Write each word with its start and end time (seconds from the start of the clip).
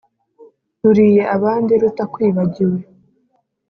ruriye 0.81 1.23
abandi 1.35 1.73
rutakwibagiwe. 1.81 2.79